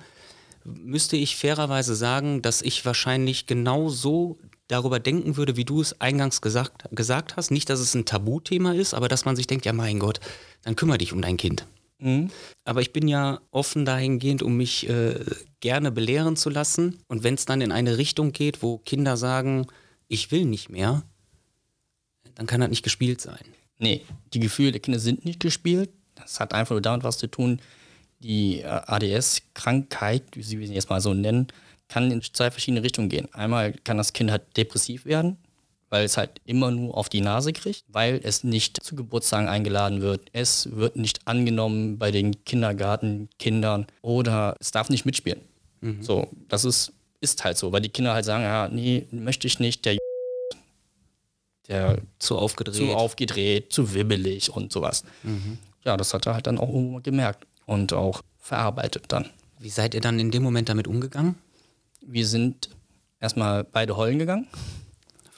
müsste 0.65 1.17
ich 1.17 1.37
fairerweise 1.37 1.95
sagen, 1.95 2.43
dass 2.43 2.63
ich 2.63 2.85
wahrscheinlich 2.85 3.47
genau 3.47 3.89
so 3.89 4.39
darüber 4.69 5.01
denken 5.01 5.37
würde, 5.37 5.57
wie 5.57 5.65
du 5.65 5.81
es 5.81 6.01
eingangs 6.01 6.41
gesagt, 6.41 6.85
gesagt 6.93 7.37
hast. 7.37 7.51
Nicht, 7.51 7.69
dass 7.69 7.81
es 7.81 7.95
ein 7.95 8.07
Tabuthema 8.07 8.73
ist, 8.73 8.95
aber 8.95 9.09
dass 9.09 9.25
man 9.25 9.37
sich 9.37 9.47
denkt, 9.47 9.67
ja 9.67 9.73
mein 9.73 9.99
Gott, 9.99 10.21
dann 10.63 10.77
kümmere 10.77 10.99
dich 10.99 11.13
um 11.13 11.21
dein 11.21 11.37
Kind. 11.37 11.67
Mhm. 12.03 12.31
Aber 12.65 12.81
ich 12.81 12.93
bin 12.93 13.07
ja 13.07 13.41
offen 13.51 13.85
dahingehend, 13.85 14.43
um 14.43 14.57
mich 14.57 14.89
äh, 14.89 15.21
gerne 15.61 15.93
belehren 15.93 16.37
zu 16.37 16.51
lassen. 16.51 16.99
Und 17.09 17.23
wenn 17.23 17.35
es 17.35 17.45
dann 17.45 17.61
in 17.61 17.73
eine 17.73 17.97
Richtung 17.97 18.33
geht, 18.33 18.63
wo 18.63 18.79
Kinder 18.79 19.17
sagen, 19.17 19.67
ich 20.09 20.31
will 20.31 20.45
nicht 20.45 20.69
mehr, 20.69 21.03
dann 22.35 22.47
kann 22.47 22.61
das 22.61 22.71
nicht 22.71 22.83
gespielt 22.83 23.21
sein. 23.21 23.45
Nee, 23.79 24.03
die 24.35 24.41
Gefühle 24.41 24.73
der 24.73 24.81
Kinder 24.81 24.99
sind 24.99 25.25
nicht 25.25 25.41
gespielt. 25.41 25.91
Das 26.15 26.41
hat 26.41 26.55
einfach 26.55 26.73
nur 26.73 26.83
damit 26.83 27.05
was 27.05 27.19
zu 27.19 27.29
tun. 27.29 27.61
Die 28.19 28.61
äh, 28.61 28.67
ADS-Krankheit, 28.67 30.25
wie 30.33 30.43
sie 30.43 30.67
sie 30.67 30.75
jetzt 30.75 30.91
mal 30.91 31.01
so 31.01 31.15
nennen, 31.15 31.49
kann 31.89 32.11
in 32.11 32.23
zwei 32.23 32.51
verschiedene 32.51 32.83
Richtungen 32.83 33.09
gehen. 33.09 33.33
Einmal 33.33 33.73
kann 33.85 33.97
das 33.97 34.13
Kind 34.13 34.31
halt 34.31 34.57
depressiv 34.57 35.05
werden, 35.05 35.37
weil 35.93 36.07
es 36.07 36.17
halt 36.17 36.41
immer 36.47 36.71
nur 36.71 36.97
auf 36.97 37.11
die 37.11 37.21
Nase 37.21 37.53
kriegt, 37.53 37.85
weil 37.89 38.19
es 38.25 38.45
nicht 38.45 38.83
zu 38.83 38.97
Geburtstagen 38.97 39.47
eingeladen 39.47 40.01
wird. 40.01 40.23
Es 40.33 40.75
wird 40.75 40.97
nicht 40.97 41.29
angenommen 41.29 41.99
bei 41.99 42.11
den 42.11 42.43
Kindergartenkindern 42.47 43.87
oder 44.01 44.57
es 44.59 44.71
darf 44.71 44.89
nicht 44.89 45.05
mitspielen. 45.05 45.43
Mhm. 45.83 46.03
So, 46.03 46.29
das 46.49 46.65
ist, 46.65 46.95
ist 47.21 47.45
halt 47.45 47.59
so, 47.59 47.73
weil 47.73 47.83
die 47.83 47.91
Kinder 47.91 48.15
halt 48.15 48.25
sagen, 48.25 48.43
ja, 48.43 48.69
nee, 48.69 49.07
möchte 49.11 49.47
ich 49.47 49.61
nicht, 49.61 49.85
der 49.85 49.99
der 51.69 51.99
zu 52.19 52.39
aufgedreht. 52.39 52.75
zu 52.75 52.95
aufgedreht, 52.95 53.71
zu 53.71 53.93
wibbelig 53.93 54.49
und 54.49 54.73
sowas. 54.73 55.05
Mhm. 55.23 55.59
Ja, 55.85 55.99
das 55.99 56.15
hat 56.15 56.27
er 56.27 56.33
halt 56.33 56.47
dann 56.47 56.57
auch 56.57 57.03
gemerkt 57.03 57.47
und 57.67 57.93
auch 57.93 58.23
verarbeitet 58.39 59.05
dann. 59.09 59.29
Wie 59.59 59.69
seid 59.69 59.93
ihr 59.93 60.01
dann 60.01 60.19
in 60.19 60.31
dem 60.31 60.43
Moment 60.43 60.71
damit 60.71 60.87
umgegangen? 60.87 61.35
Wir 62.01 62.27
sind 62.27 62.71
erstmal 63.21 63.63
beide 63.63 63.95
heulen 63.99 64.19
gegangen. 64.19 64.49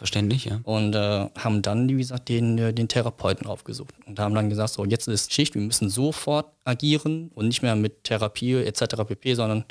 Verständlich, 0.05 0.45
ja. 0.45 0.61
Und 0.65 0.95
äh, 0.95 1.31
haben 1.35 1.63
dann, 1.63 1.89
wie 1.89 1.95
gesagt, 1.95 2.29
den, 2.29 2.59
äh, 2.59 2.75
den 2.75 2.89
Therapeuten 2.89 3.47
aufgesucht 3.47 3.95
und 4.05 4.21
haben 4.21 4.35
dann 4.35 4.51
gesagt, 4.51 4.75
so 4.75 4.85
jetzt 4.85 5.09
ist 5.09 5.33
Schicht, 5.33 5.55
wir 5.55 5.63
müssen 5.63 5.89
sofort 5.89 6.45
agieren 6.63 7.31
und 7.35 7.49
nicht 7.49 7.63
mehr 7.63 7.75
mit 7.75 8.05
Therapie 8.05 8.53
etc. 8.53 8.97
pp, 9.07 9.33
sondern 9.33 9.65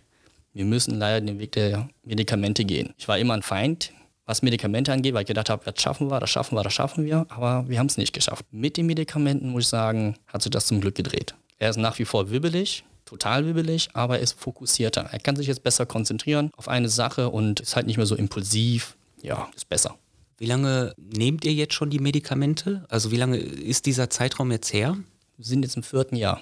wir 0.52 0.66
müssen 0.66 0.98
leider 0.98 1.24
den 1.24 1.38
Weg 1.38 1.52
der 1.52 1.88
Medikamente 2.04 2.66
gehen. 2.66 2.96
Ich 2.98 3.08
war 3.08 3.20
immer 3.20 3.36
ein 3.36 3.44
Feind, 3.44 3.94
was 4.26 4.42
Medikamente 4.42 4.92
angeht, 4.92 5.14
weil 5.14 5.22
ich 5.22 5.28
gedacht 5.28 5.52
habe, 5.52 5.72
das 5.72 5.80
schaffen 5.80 6.10
wir, 6.10 6.20
das 6.20 6.32
schaffen 6.32 6.56
wir, 6.58 6.64
das 6.64 6.74
schaffen 6.74 7.06
wir, 7.06 7.28
aber 7.30 7.70
wir 7.70 7.78
haben 7.78 7.86
es 7.86 7.98
nicht 7.98 8.14
geschafft. 8.14 8.44
Mit 8.50 8.78
den 8.78 8.88
Medikamenten, 8.88 9.50
muss 9.50 9.66
ich 9.66 9.70
sagen, 9.70 10.16
hat 10.26 10.42
sich 10.42 10.50
das 10.50 10.66
zum 10.66 10.82
Glück 10.82 10.96
gedreht. 10.96 11.36
Er 11.60 11.70
ist 11.70 11.78
nach 11.78 12.00
wie 12.00 12.06
vor 12.06 12.32
wibbelig, 12.32 12.84
total 13.06 13.46
wibbelig, 13.46 13.90
aber 13.94 14.18
er 14.18 14.24
ist 14.24 14.40
fokussierter. 14.40 15.10
Er 15.12 15.20
kann 15.20 15.36
sich 15.36 15.46
jetzt 15.46 15.62
besser 15.62 15.86
konzentrieren 15.86 16.50
auf 16.58 16.70
eine 16.70 16.90
Sache 16.90 17.30
und 17.30 17.60
ist 17.60 17.76
halt 17.76 17.86
nicht 17.86 17.98
mehr 17.98 18.08
so 18.08 18.16
impulsiv. 18.16 18.98
Ja, 19.22 19.48
ist 19.56 19.70
besser. 19.70 19.96
Wie 20.44 20.48
lange 20.48 20.94
nehmt 20.98 21.46
ihr 21.46 21.54
jetzt 21.54 21.74
schon 21.74 21.90
die 21.90 22.00
Medikamente? 22.00 22.86
Also 22.90 23.12
wie 23.12 23.16
lange 23.16 23.38
ist 23.38 23.86
dieser 23.86 24.10
Zeitraum 24.10 24.52
jetzt 24.52 24.74
her? 24.74 24.98
Wir 25.38 25.46
sind 25.46 25.64
jetzt 25.64 25.78
im 25.78 25.84
vierten 25.84 26.18
Jahr. 26.18 26.42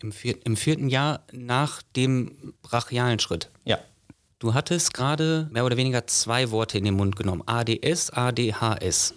Im, 0.00 0.12
vier, 0.12 0.38
Im 0.46 0.56
vierten 0.56 0.88
Jahr 0.88 1.20
nach 1.30 1.82
dem 1.94 2.54
brachialen 2.62 3.18
Schritt. 3.18 3.50
Ja. 3.66 3.80
Du 4.38 4.54
hattest 4.54 4.94
gerade 4.94 5.46
mehr 5.52 5.66
oder 5.66 5.76
weniger 5.76 6.06
zwei 6.06 6.50
Worte 6.50 6.78
in 6.78 6.84
den 6.84 6.94
Mund 6.94 7.16
genommen. 7.16 7.42
ADS, 7.44 8.08
ADHS. 8.08 9.12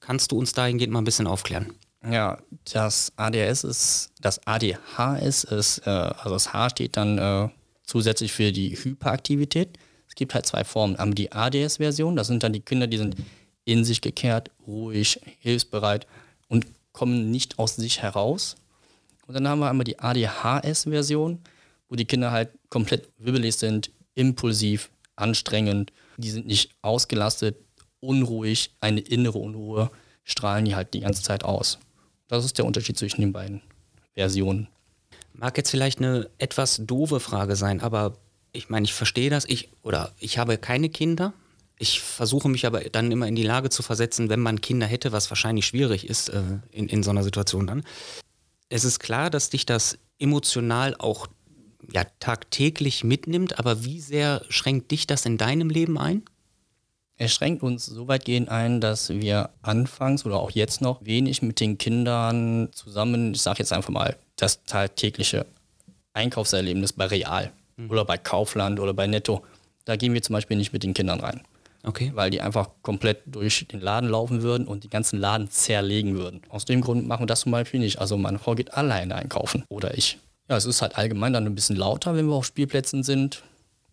Kannst 0.00 0.32
du 0.32 0.38
uns 0.38 0.52
dahingehend 0.52 0.92
mal 0.92 1.00
ein 1.00 1.04
bisschen 1.04 1.26
aufklären? 1.26 1.72
Ja, 2.06 2.42
das 2.70 3.10
ADS 3.16 3.64
ist, 3.64 4.10
das 4.20 4.46
ADHS 4.46 5.44
ist, 5.44 5.78
äh, 5.86 5.88
also 5.88 6.32
das 6.32 6.52
H 6.52 6.68
steht 6.68 6.98
dann 6.98 7.16
äh, 7.16 7.48
zusätzlich 7.84 8.34
für 8.34 8.52
die 8.52 8.76
Hyperaktivität. 8.76 9.78
Es 10.10 10.16
gibt 10.16 10.34
halt 10.34 10.44
zwei 10.44 10.64
Formen. 10.64 10.96
Einmal 10.96 11.14
die 11.14 11.32
ADS-Version, 11.32 12.16
das 12.16 12.26
sind 12.26 12.42
dann 12.42 12.52
die 12.52 12.60
Kinder, 12.60 12.86
die 12.86 12.98
sind 12.98 13.16
in 13.64 13.84
sich 13.84 14.00
gekehrt, 14.00 14.50
ruhig, 14.66 15.20
hilfsbereit 15.38 16.06
und 16.48 16.66
kommen 16.92 17.30
nicht 17.30 17.58
aus 17.58 17.76
sich 17.76 18.02
heraus. 18.02 18.56
Und 19.26 19.34
dann 19.34 19.48
haben 19.48 19.60
wir 19.60 19.70
einmal 19.70 19.84
die 19.84 20.00
ADHS-Version, 20.00 21.38
wo 21.88 21.94
die 21.94 22.04
Kinder 22.04 22.32
halt 22.32 22.50
komplett 22.68 23.08
wibbelig 23.16 23.56
sind, 23.56 23.90
impulsiv, 24.14 24.90
anstrengend. 25.14 25.92
Die 26.16 26.30
sind 26.30 26.46
nicht 26.46 26.72
ausgelastet, 26.82 27.56
unruhig, 28.00 28.72
eine 28.80 29.00
innere 29.00 29.38
Unruhe 29.38 29.90
strahlen 30.24 30.64
die 30.64 30.74
halt 30.74 30.94
die 30.94 31.00
ganze 31.00 31.22
Zeit 31.22 31.44
aus. 31.44 31.78
Das 32.28 32.44
ist 32.44 32.58
der 32.58 32.64
Unterschied 32.64 32.98
zwischen 32.98 33.20
den 33.20 33.32
beiden 33.32 33.62
Versionen. 34.14 34.68
Mag 35.32 35.56
jetzt 35.56 35.70
vielleicht 35.70 35.98
eine 35.98 36.28
etwas 36.38 36.80
doofe 36.84 37.20
Frage 37.20 37.56
sein, 37.56 37.80
aber 37.80 38.16
ich 38.52 38.68
meine, 38.68 38.84
ich 38.84 38.94
verstehe 38.94 39.30
das. 39.30 39.44
Ich 39.44 39.70
oder 39.82 40.12
ich 40.18 40.38
habe 40.38 40.58
keine 40.58 40.88
Kinder. 40.88 41.32
Ich 41.78 42.00
versuche 42.00 42.48
mich 42.48 42.66
aber 42.66 42.80
dann 42.80 43.10
immer 43.10 43.26
in 43.26 43.36
die 43.36 43.42
Lage 43.42 43.70
zu 43.70 43.82
versetzen, 43.82 44.28
wenn 44.28 44.40
man 44.40 44.60
Kinder 44.60 44.86
hätte, 44.86 45.12
was 45.12 45.30
wahrscheinlich 45.30 45.66
schwierig 45.66 46.08
ist 46.08 46.28
äh, 46.28 46.42
in, 46.72 46.88
in 46.88 47.02
so 47.02 47.10
einer 47.10 47.22
Situation 47.22 47.66
dann. 47.66 47.84
Es 48.68 48.84
ist 48.84 48.98
klar, 48.98 49.30
dass 49.30 49.50
dich 49.50 49.64
das 49.66 49.98
emotional 50.18 50.94
auch 50.98 51.26
ja, 51.90 52.04
tagtäglich 52.20 53.02
mitnimmt, 53.02 53.58
aber 53.58 53.84
wie 53.84 54.00
sehr 54.00 54.42
schränkt 54.48 54.90
dich 54.90 55.06
das 55.06 55.24
in 55.24 55.38
deinem 55.38 55.70
Leben 55.70 55.96
ein? 55.96 56.22
Es 57.16 57.34
schränkt 57.34 57.62
uns 57.62 57.86
so 57.86 58.08
weitgehend 58.08 58.48
ein, 58.48 58.80
dass 58.80 59.08
wir 59.08 59.50
anfangs 59.62 60.24
oder 60.24 60.36
auch 60.36 60.50
jetzt 60.50 60.80
noch 60.80 61.04
wenig 61.04 61.42
mit 61.42 61.60
den 61.60 61.78
Kindern 61.78 62.68
zusammen, 62.72 63.32
ich 63.34 63.42
sage 63.42 63.58
jetzt 63.58 63.72
einfach 63.72 63.90
mal, 63.90 64.16
das 64.36 64.64
tagtägliche 64.64 65.46
Einkaufserlebnis 66.12 66.92
bei 66.92 67.06
Real 67.06 67.52
mhm. 67.84 67.90
oder 67.90 68.04
bei 68.04 68.18
Kaufland 68.18 68.80
oder 68.80 68.94
bei 68.94 69.06
Netto, 69.06 69.44
da 69.84 69.96
gehen 69.96 70.14
wir 70.14 70.22
zum 70.22 70.34
Beispiel 70.34 70.56
nicht 70.56 70.72
mit 70.72 70.82
den 70.82 70.94
Kindern 70.94 71.20
rein. 71.20 71.40
Okay. 71.82 72.12
Weil 72.14 72.30
die 72.30 72.42
einfach 72.42 72.68
komplett 72.82 73.22
durch 73.26 73.66
den 73.68 73.80
Laden 73.80 74.10
laufen 74.10 74.42
würden 74.42 74.66
und 74.66 74.84
die 74.84 74.90
ganzen 74.90 75.18
Laden 75.18 75.50
zerlegen 75.50 76.14
würden. 76.14 76.42
Aus 76.50 76.66
dem 76.66 76.82
Grund 76.82 77.06
machen 77.06 77.22
wir 77.22 77.26
das 77.26 77.40
zum 77.40 77.52
Beispiel 77.52 77.80
nicht. 77.80 77.98
Also 77.98 78.18
meine 78.18 78.38
Frau 78.38 78.54
geht 78.54 78.74
alleine 78.74 79.14
einkaufen 79.14 79.64
oder 79.68 79.96
ich. 79.96 80.18
Ja, 80.48 80.56
es 80.56 80.66
ist 80.66 80.82
halt 80.82 80.98
allgemein 80.98 81.32
dann 81.32 81.46
ein 81.46 81.54
bisschen 81.54 81.76
lauter, 81.76 82.14
wenn 82.14 82.26
wir 82.26 82.34
auf 82.34 82.44
Spielplätzen 82.44 83.02
sind, 83.02 83.42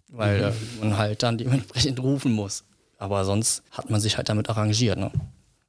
weil 0.10 0.52
mhm. 0.52 0.56
Man 0.82 0.98
halt 0.98 1.24
dann 1.24 1.38
dementsprechend 1.38 2.00
rufen 2.02 2.34
muss. 2.34 2.64
Aber 2.98 3.24
sonst 3.24 3.64
hat 3.72 3.90
man 3.90 4.02
sich 4.02 4.18
halt 4.18 4.28
damit 4.28 4.50
arrangiert. 4.50 4.98
Ne? 4.98 5.12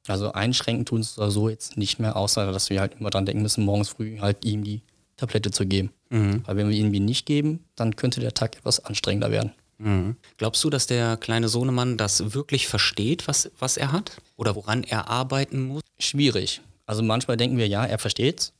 Also 0.07 0.33
einschränken 0.33 0.85
tun 0.85 1.01
es 1.01 1.15
so 1.15 1.47
jetzt 1.47 1.77
nicht 1.77 1.99
mehr, 1.99 2.15
außer 2.15 2.51
dass 2.51 2.69
wir 2.69 2.81
halt 2.81 2.95
immer 2.99 3.11
dran 3.11 3.25
denken 3.25 3.43
müssen, 3.43 3.63
morgens 3.63 3.89
früh 3.89 4.19
halt 4.19 4.43
ihm 4.43 4.63
die 4.63 4.81
Tablette 5.19 5.51
zu 5.51 5.65
geben. 5.65 5.91
Mhm. 6.09 6.43
Weil 6.45 6.57
wenn 6.57 6.69
wir 6.69 6.75
ihm 6.75 6.91
die 6.91 6.99
nicht 6.99 7.25
geben, 7.25 7.65
dann 7.75 7.95
könnte 7.95 8.19
der 8.19 8.33
Tag 8.33 8.57
etwas 8.57 8.83
anstrengender 8.83 9.31
werden. 9.31 9.51
Mhm. 9.77 10.17
Glaubst 10.37 10.63
du, 10.63 10.69
dass 10.69 10.87
der 10.87 11.17
kleine 11.17 11.47
Sohnemann 11.47 11.97
das 11.97 12.33
wirklich 12.33 12.67
versteht, 12.67 13.27
was, 13.27 13.51
was 13.59 13.77
er 13.77 13.91
hat? 13.91 14.21
Oder 14.35 14.55
woran 14.55 14.83
er 14.83 15.07
arbeiten 15.09 15.63
muss? 15.63 15.81
Schwierig. 15.99 16.61
Also 16.85 17.03
manchmal 17.03 17.37
denken 17.37 17.57
wir, 17.57 17.67
ja, 17.67 17.85
er 17.85 17.99
versteht's. 17.99 18.53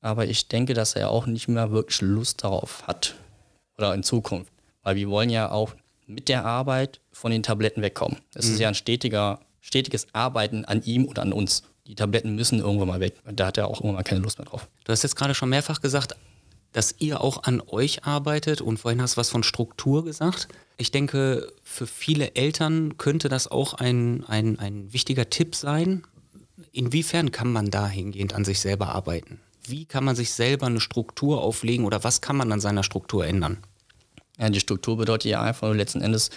Aber 0.00 0.26
ich 0.26 0.48
denke, 0.48 0.74
dass 0.74 0.94
er 0.94 1.10
auch 1.10 1.26
nicht 1.26 1.48
mehr 1.48 1.70
wirklich 1.70 2.00
Lust 2.00 2.44
darauf 2.44 2.86
hat. 2.86 3.14
Oder 3.78 3.94
in 3.94 4.02
Zukunft. 4.02 4.52
Weil 4.82 4.96
wir 4.96 5.08
wollen 5.08 5.30
ja 5.30 5.50
auch 5.50 5.74
mit 6.06 6.28
der 6.28 6.44
Arbeit 6.44 7.00
von 7.10 7.30
den 7.30 7.42
Tabletten 7.42 7.82
wegkommen. 7.82 8.18
Es 8.34 8.46
mhm. 8.46 8.52
ist 8.52 8.60
ja 8.60 8.68
ein 8.68 8.74
stetiger, 8.74 9.40
stetiges 9.60 10.06
Arbeiten 10.12 10.64
an 10.64 10.82
ihm 10.82 11.06
oder 11.06 11.22
an 11.22 11.32
uns. 11.32 11.62
Die 11.86 11.94
Tabletten 11.94 12.34
müssen 12.34 12.58
irgendwann 12.58 12.88
mal 12.88 13.00
weg. 13.00 13.14
Da 13.24 13.46
hat 13.46 13.58
er 13.58 13.68
auch 13.68 13.78
irgendwann 13.78 13.96
mal 13.96 14.02
keine 14.02 14.20
Lust 14.20 14.38
mehr 14.38 14.46
drauf. 14.46 14.68
Du 14.84 14.92
hast 14.92 15.02
jetzt 15.02 15.16
gerade 15.16 15.34
schon 15.34 15.48
mehrfach 15.48 15.80
gesagt, 15.80 16.16
dass 16.72 16.94
ihr 16.98 17.20
auch 17.20 17.44
an 17.44 17.62
euch 17.68 18.04
arbeitet 18.04 18.60
und 18.60 18.78
vorhin 18.78 19.00
hast 19.00 19.14
du 19.14 19.18
was 19.18 19.30
von 19.30 19.42
Struktur 19.42 20.04
gesagt. 20.04 20.48
Ich 20.76 20.90
denke, 20.90 21.50
für 21.62 21.86
viele 21.86 22.34
Eltern 22.34 22.98
könnte 22.98 23.28
das 23.28 23.50
auch 23.50 23.74
ein, 23.74 24.24
ein, 24.26 24.58
ein 24.58 24.92
wichtiger 24.92 25.30
Tipp 25.30 25.54
sein. 25.54 26.02
Inwiefern 26.72 27.30
kann 27.30 27.52
man 27.52 27.70
dahingehend 27.70 28.34
an 28.34 28.44
sich 28.44 28.60
selber 28.60 28.88
arbeiten? 28.88 29.40
Wie 29.66 29.84
kann 29.84 30.04
man 30.04 30.16
sich 30.16 30.32
selber 30.32 30.66
eine 30.66 30.80
Struktur 30.80 31.40
auflegen 31.42 31.86
oder 31.86 32.04
was 32.04 32.20
kann 32.20 32.36
man 32.36 32.52
an 32.52 32.60
seiner 32.60 32.82
Struktur 32.82 33.26
ändern? 33.26 33.58
Ja, 34.38 34.50
die 34.50 34.60
Struktur 34.60 34.96
bedeutet 34.98 35.30
ja 35.30 35.40
einfach 35.40 35.72
letzten 35.72 36.02
Endes 36.02 36.30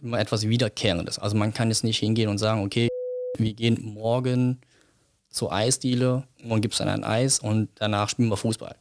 immer 0.00 0.20
etwas 0.20 0.46
Wiederkehrendes. 0.46 1.18
Also 1.18 1.36
man 1.36 1.52
kann 1.52 1.70
jetzt 1.70 1.82
nicht 1.82 1.98
hingehen 1.98 2.28
und 2.28 2.38
sagen, 2.38 2.64
okay, 2.64 2.88
wir 3.38 3.54
gehen 3.54 3.82
morgen 3.82 4.60
zur 5.32 5.52
Eisdiele, 5.52 6.24
morgen 6.42 6.60
gibt 6.60 6.74
es 6.74 6.78
dann 6.78 6.88
ein 6.88 7.04
Eis 7.04 7.40
und 7.40 7.68
danach 7.76 8.08
spielen 8.08 8.28
wir 8.28 8.36
Fußball. 8.36 8.76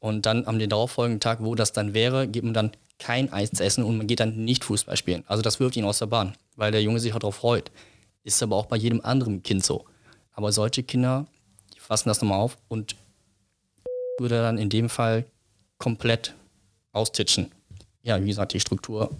Und 0.00 0.26
dann 0.26 0.46
am 0.46 0.58
den 0.58 0.70
darauffolgenden 0.70 1.20
Tag, 1.20 1.42
wo 1.42 1.54
das 1.54 1.72
dann 1.72 1.94
wäre, 1.94 2.28
gibt 2.28 2.44
man 2.44 2.54
dann 2.54 2.72
kein 2.98 3.32
Eis 3.32 3.50
zu 3.50 3.64
essen 3.64 3.84
und 3.84 3.96
man 3.96 4.06
geht 4.06 4.20
dann 4.20 4.44
nicht 4.44 4.64
Fußball 4.64 4.96
spielen. 4.96 5.24
Also 5.26 5.42
das 5.42 5.60
wirft 5.60 5.76
ihn 5.76 5.84
aus 5.84 5.98
der 5.98 6.06
Bahn, 6.06 6.34
weil 6.56 6.72
der 6.72 6.82
Junge 6.82 7.00
sich 7.00 7.14
auch 7.14 7.18
darauf 7.18 7.36
freut. 7.36 7.70
Ist 8.24 8.42
aber 8.42 8.56
auch 8.56 8.66
bei 8.66 8.76
jedem 8.76 9.00
anderen 9.00 9.42
Kind 9.42 9.64
so. 9.64 9.86
Aber 10.32 10.52
solche 10.52 10.82
Kinder, 10.82 11.26
die 11.74 11.80
fassen 11.80 12.08
das 12.08 12.20
nochmal 12.20 12.40
auf 12.40 12.58
und 12.68 12.96
würde 14.18 14.42
dann 14.42 14.58
in 14.58 14.68
dem 14.68 14.88
Fall 14.88 15.24
komplett 15.78 16.34
austitschen 16.92 17.52
ja, 18.08 18.22
wie 18.22 18.28
gesagt, 18.28 18.54
die 18.54 18.60
Struktur 18.60 19.10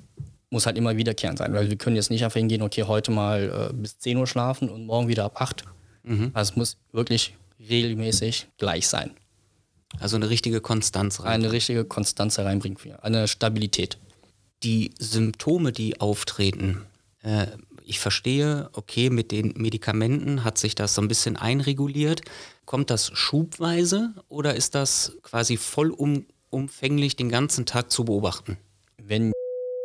muss 0.50 0.64
halt 0.64 0.78
immer 0.78 0.96
wiederkehrend 0.96 1.38
sein, 1.38 1.52
weil 1.52 1.68
wir 1.68 1.76
können 1.76 1.96
jetzt 1.96 2.10
nicht 2.10 2.24
einfach 2.24 2.38
hingehen, 2.38 2.62
okay, 2.62 2.84
heute 2.84 3.10
mal 3.10 3.70
äh, 3.70 3.74
bis 3.74 3.98
10 3.98 4.16
Uhr 4.16 4.26
schlafen 4.26 4.70
und 4.70 4.86
morgen 4.86 5.08
wieder 5.08 5.26
ab 5.26 5.40
8. 5.40 5.64
Mhm. 6.08 6.30
Also 6.34 6.52
es 6.52 6.56
muss 6.56 6.76
wirklich 6.92 7.34
regelmäßig 7.58 8.48
gleich 8.58 8.88
sein. 8.88 9.10
Also 9.98 10.16
eine 10.16 10.30
richtige 10.30 10.60
Konstanz 10.60 11.20
rein. 11.20 11.32
Eine 11.32 11.52
richtige 11.52 11.84
Konstanz 11.84 12.38
hereinbringen, 12.38 12.78
eine 13.00 13.26
Stabilität. 13.26 13.98
Die 14.62 14.90
Symptome, 14.98 15.72
die 15.72 16.00
auftreten, 16.00 16.82
äh, 17.22 17.46
ich 17.84 18.00
verstehe, 18.00 18.68
okay, 18.74 19.08
mit 19.08 19.32
den 19.32 19.54
Medikamenten 19.56 20.44
hat 20.44 20.58
sich 20.58 20.74
das 20.74 20.94
so 20.94 21.00
ein 21.00 21.08
bisschen 21.08 21.36
einreguliert. 21.36 22.20
Kommt 22.66 22.90
das 22.90 23.10
schubweise 23.14 24.12
oder 24.28 24.54
ist 24.54 24.74
das 24.74 25.16
quasi 25.22 25.56
vollumfänglich 25.56 27.16
den 27.16 27.30
ganzen 27.30 27.64
Tag 27.64 27.90
zu 27.90 28.04
beobachten? 28.04 28.58
wenn 29.08 29.32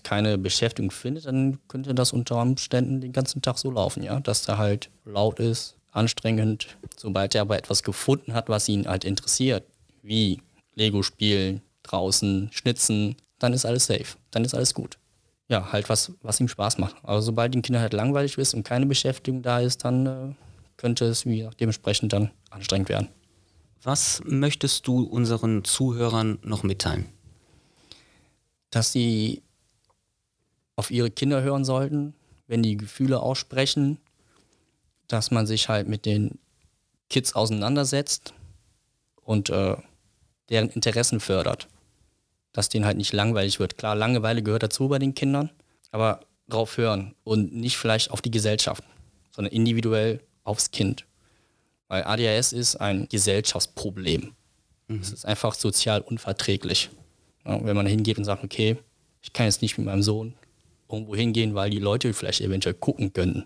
keine 0.03 0.37
Beschäftigung 0.37 0.91
findet, 0.91 1.25
dann 1.25 1.59
könnte 1.67 1.95
das 1.95 2.11
unter 2.11 2.41
Umständen 2.41 2.99
den 2.99 3.13
ganzen 3.13 3.41
Tag 3.41 3.57
so 3.57 3.71
laufen, 3.71 4.03
ja, 4.03 4.19
dass 4.19 4.43
der 4.43 4.57
halt 4.57 4.89
laut 5.05 5.39
ist, 5.39 5.75
anstrengend. 5.93 6.77
Sobald 6.97 7.35
er 7.35 7.41
aber 7.41 7.57
etwas 7.57 7.83
gefunden 7.83 8.33
hat, 8.33 8.49
was 8.49 8.67
ihn 8.67 8.87
halt 8.87 9.05
interessiert, 9.05 9.63
wie 10.01 10.41
Lego 10.75 11.03
spielen, 11.03 11.61
draußen 11.83 12.49
schnitzen, 12.51 13.15
dann 13.39 13.53
ist 13.53 13.65
alles 13.65 13.85
safe, 13.85 14.17
dann 14.31 14.45
ist 14.45 14.53
alles 14.53 14.73
gut. 14.73 14.97
Ja, 15.49 15.71
halt 15.71 15.89
was, 15.89 16.13
was 16.21 16.39
ihm 16.39 16.47
Spaß 16.47 16.77
macht. 16.77 16.95
Aber 17.03 17.21
sobald 17.21 17.53
den 17.53 17.61
Kindern 17.61 17.81
halt 17.81 17.93
langweilig 17.93 18.37
ist 18.37 18.53
und 18.53 18.63
keine 18.63 18.85
Beschäftigung 18.85 19.41
da 19.41 19.59
ist, 19.59 19.83
dann 19.83 20.05
äh, 20.05 20.35
könnte 20.77 21.05
es 21.05 21.25
wie 21.25 21.47
dementsprechend 21.59 22.13
dann 22.13 22.31
anstrengend 22.49 22.89
werden. 22.89 23.09
Was 23.83 24.21
möchtest 24.25 24.87
du 24.87 25.03
unseren 25.03 25.63
Zuhörern 25.65 26.39
noch 26.41 26.63
mitteilen? 26.63 27.07
dass 28.73 28.91
sie 28.91 29.43
auf 30.75 30.89
ihre 30.89 31.11
Kinder 31.11 31.43
hören 31.43 31.63
sollten, 31.63 32.13
wenn 32.47 32.63
die 32.63 32.77
Gefühle 32.77 33.21
aussprechen, 33.21 33.99
dass 35.07 35.31
man 35.31 35.47
sich 35.47 35.69
halt 35.69 35.87
mit 35.87 36.05
den 36.05 36.39
Kids 37.09 37.33
auseinandersetzt 37.33 38.33
und 39.21 39.49
äh, 39.49 39.75
deren 40.49 40.69
Interessen 40.69 41.19
fördert. 41.19 41.67
Dass 42.51 42.69
denen 42.69 42.85
halt 42.85 42.97
nicht 42.97 43.13
langweilig 43.13 43.59
wird. 43.59 43.77
Klar, 43.77 43.95
Langeweile 43.95 44.43
gehört 44.43 44.63
dazu 44.63 44.87
bei 44.87 44.99
den 44.99 45.15
Kindern, 45.15 45.49
aber 45.91 46.21
drauf 46.47 46.77
hören 46.77 47.15
und 47.23 47.53
nicht 47.53 47.77
vielleicht 47.77 48.11
auf 48.11 48.21
die 48.21 48.31
Gesellschaft, 48.31 48.83
sondern 49.31 49.53
individuell 49.53 50.21
aufs 50.43 50.71
Kind. 50.71 51.05
Weil 51.87 52.03
ADHS 52.03 52.53
ist 52.53 52.75
ein 52.75 53.07
Gesellschaftsproblem. 53.09 54.33
Mhm. 54.87 54.99
Es 54.99 55.11
ist 55.11 55.25
einfach 55.25 55.53
sozial 55.53 56.01
unverträglich. 56.01 56.89
Ja, 57.45 57.63
wenn 57.63 57.75
man 57.75 57.85
hingeht 57.85 58.17
und 58.17 58.25
sagt, 58.25 58.43
okay, 58.43 58.77
ich 59.21 59.33
kann 59.33 59.45
jetzt 59.45 59.61
nicht 59.61 59.77
mit 59.77 59.87
meinem 59.87 60.03
Sohn 60.03 60.35
irgendwo 60.89 61.15
hingehen, 61.15 61.55
weil 61.55 61.69
die 61.69 61.79
Leute 61.79 62.13
vielleicht 62.13 62.41
eventuell 62.41 62.75
gucken 62.75 63.13
können. 63.13 63.45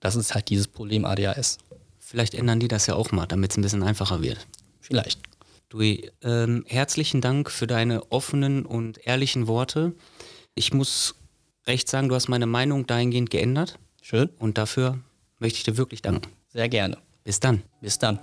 Das 0.00 0.16
ist 0.16 0.34
halt 0.34 0.48
dieses 0.48 0.68
Problem 0.68 1.04
ADHS. 1.04 1.58
Vielleicht 1.98 2.34
ändern 2.34 2.60
die 2.60 2.68
das 2.68 2.86
ja 2.86 2.94
auch 2.94 3.12
mal, 3.12 3.26
damit 3.26 3.50
es 3.50 3.56
ein 3.58 3.62
bisschen 3.62 3.82
einfacher 3.82 4.22
wird. 4.22 4.46
Vielleicht. 4.80 5.20
Dui, 5.68 6.10
ähm, 6.22 6.64
herzlichen 6.66 7.20
Dank 7.20 7.50
für 7.50 7.66
deine 7.66 8.10
offenen 8.10 8.64
und 8.64 9.06
ehrlichen 9.06 9.46
Worte. 9.46 9.92
Ich 10.54 10.72
muss 10.72 11.14
recht 11.66 11.88
sagen, 11.88 12.08
du 12.08 12.14
hast 12.14 12.28
meine 12.28 12.46
Meinung 12.46 12.86
dahingehend 12.86 13.30
geändert. 13.30 13.78
Schön. 14.00 14.30
Und 14.38 14.56
dafür 14.56 14.98
möchte 15.38 15.58
ich 15.58 15.64
dir 15.64 15.76
wirklich 15.76 16.00
danken. 16.00 16.30
Sehr 16.48 16.68
gerne. 16.70 16.96
Bis 17.24 17.40
dann. 17.40 17.62
Bis 17.82 17.98
dann. 17.98 18.18